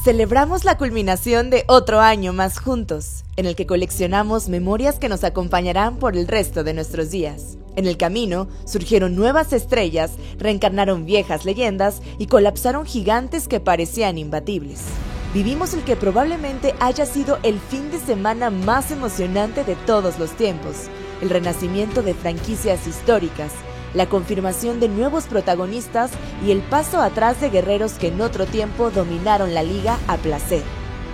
Celebramos 0.00 0.64
la 0.64 0.78
culminación 0.78 1.48
de 1.50 1.64
otro 1.68 2.00
año 2.00 2.32
más 2.32 2.58
juntos, 2.58 3.24
en 3.36 3.46
el 3.46 3.54
que 3.54 3.66
coleccionamos 3.66 4.48
memorias 4.48 4.98
que 4.98 5.08
nos 5.08 5.22
acompañarán 5.22 5.98
por 5.98 6.16
el 6.16 6.26
resto 6.26 6.64
de 6.64 6.74
nuestros 6.74 7.10
días. 7.10 7.56
En 7.76 7.86
el 7.86 7.96
camino 7.96 8.48
surgieron 8.64 9.14
nuevas 9.14 9.52
estrellas, 9.52 10.12
reencarnaron 10.38 11.04
viejas 11.04 11.44
leyendas 11.44 12.02
y 12.18 12.26
colapsaron 12.26 12.84
gigantes 12.84 13.46
que 13.46 13.60
parecían 13.60 14.18
imbatibles. 14.18 14.80
Vivimos 15.34 15.72
el 15.72 15.84
que 15.84 15.94
probablemente 15.94 16.74
haya 16.80 17.06
sido 17.06 17.38
el 17.44 17.60
fin 17.60 17.92
de 17.92 18.00
semana 18.00 18.50
más 18.50 18.90
emocionante 18.90 19.62
de 19.62 19.76
todos 19.76 20.18
los 20.18 20.32
tiempos, 20.32 20.88
el 21.20 21.30
renacimiento 21.30 22.02
de 22.02 22.14
franquicias 22.14 22.88
históricas, 22.88 23.52
la 23.94 24.08
confirmación 24.08 24.80
de 24.80 24.88
nuevos 24.88 25.24
protagonistas 25.24 26.10
y 26.44 26.50
el 26.50 26.60
paso 26.60 27.00
atrás 27.00 27.40
de 27.40 27.50
guerreros 27.50 27.92
que 27.94 28.08
en 28.08 28.20
otro 28.20 28.46
tiempo 28.46 28.90
dominaron 28.90 29.54
la 29.54 29.62
liga 29.62 29.98
a 30.08 30.16
placer. 30.16 30.62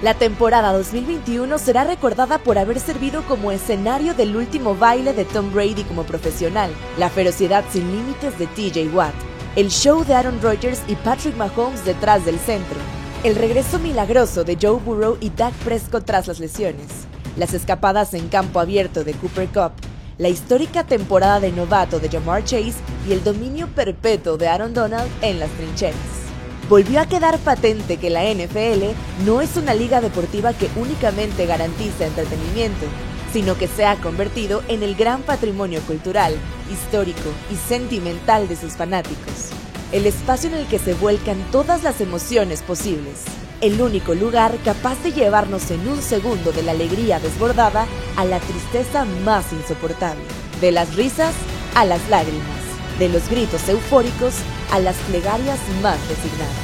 La 0.00 0.14
temporada 0.14 0.72
2021 0.72 1.58
será 1.58 1.82
recordada 1.82 2.38
por 2.38 2.56
haber 2.56 2.78
servido 2.78 3.22
como 3.22 3.50
escenario 3.50 4.14
del 4.14 4.36
último 4.36 4.76
baile 4.76 5.12
de 5.12 5.24
Tom 5.24 5.52
Brady 5.52 5.82
como 5.82 6.04
profesional, 6.04 6.70
la 6.98 7.10
ferocidad 7.10 7.64
sin 7.70 7.90
límites 7.90 8.38
de 8.38 8.46
TJ 8.46 8.94
Watt, 8.94 9.14
el 9.56 9.70
show 9.70 10.04
de 10.04 10.14
Aaron 10.14 10.40
Rodgers 10.40 10.82
y 10.86 10.94
Patrick 10.94 11.36
Mahomes 11.36 11.84
detrás 11.84 12.24
del 12.24 12.38
centro, 12.38 12.78
el 13.24 13.34
regreso 13.34 13.80
milagroso 13.80 14.44
de 14.44 14.56
Joe 14.60 14.78
Burrow 14.78 15.16
y 15.20 15.30
Dak 15.30 15.52
Prescott 15.64 16.04
tras 16.04 16.28
las 16.28 16.38
lesiones, 16.38 16.86
las 17.36 17.52
escapadas 17.52 18.14
en 18.14 18.28
campo 18.28 18.60
abierto 18.60 19.02
de 19.02 19.14
Cooper 19.14 19.48
Cup, 19.48 19.72
la 20.18 20.28
histórica 20.28 20.82
temporada 20.84 21.38
de 21.38 21.52
novato 21.52 22.00
de 22.00 22.08
Jamar 22.08 22.44
Chase 22.44 22.74
y 23.08 23.12
el 23.12 23.22
dominio 23.22 23.68
perpetuo 23.68 24.36
de 24.36 24.48
Aaron 24.48 24.74
Donald 24.74 25.08
en 25.22 25.38
las 25.38 25.50
trincheras. 25.50 25.96
Volvió 26.68 27.00
a 27.00 27.06
quedar 27.06 27.38
patente 27.38 27.96
que 27.96 28.10
la 28.10 28.24
NFL 28.24 28.94
no 29.24 29.40
es 29.40 29.56
una 29.56 29.74
liga 29.74 30.00
deportiva 30.00 30.52
que 30.52 30.68
únicamente 30.76 31.46
garantiza 31.46 32.06
entretenimiento, 32.06 32.84
sino 33.32 33.56
que 33.56 33.68
se 33.68 33.86
ha 33.86 33.96
convertido 33.96 34.62
en 34.68 34.82
el 34.82 34.96
gran 34.96 35.22
patrimonio 35.22 35.80
cultural, 35.82 36.34
histórico 36.70 37.30
y 37.50 37.54
sentimental 37.54 38.48
de 38.48 38.56
sus 38.56 38.72
fanáticos. 38.72 39.50
El 39.92 40.04
espacio 40.04 40.50
en 40.50 40.56
el 40.56 40.66
que 40.66 40.78
se 40.78 40.94
vuelcan 40.94 41.38
todas 41.52 41.82
las 41.84 42.00
emociones 42.00 42.60
posibles 42.62 43.24
el 43.60 43.80
único 43.80 44.14
lugar 44.14 44.56
capaz 44.64 45.02
de 45.02 45.12
llevarnos 45.12 45.70
en 45.70 45.86
un 45.88 46.00
segundo 46.00 46.52
de 46.52 46.62
la 46.62 46.72
alegría 46.72 47.18
desbordada 47.18 47.86
a 48.16 48.24
la 48.24 48.38
tristeza 48.38 49.04
más 49.24 49.52
insoportable, 49.52 50.22
de 50.60 50.72
las 50.72 50.94
risas 50.94 51.34
a 51.74 51.84
las 51.84 52.08
lágrimas, 52.08 52.60
de 52.98 53.08
los 53.08 53.28
gritos 53.28 53.68
eufóricos 53.68 54.34
a 54.70 54.78
las 54.78 54.96
plegarias 55.08 55.58
más 55.82 55.98
resignadas, 56.08 56.54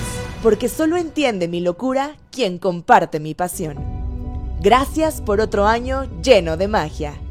porque 0.42 0.68
solo 0.68 0.96
entiende 0.96 1.48
mi 1.48 1.60
locura 1.60 2.16
quien 2.30 2.58
comparte 2.58 3.18
mi 3.20 3.34
pasión. 3.34 3.76
Gracias 4.60 5.20
por 5.20 5.40
otro 5.40 5.66
año 5.66 6.04
lleno 6.22 6.56
de 6.56 6.68
magia. 6.68 7.23